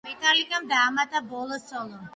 მეტალიკამ 0.07 0.65
დაამატა 0.73 1.23
ბოლო 1.35 1.61
სოლო. 1.71 2.07